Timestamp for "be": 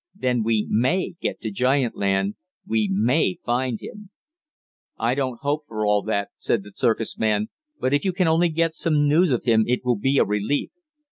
9.99-10.17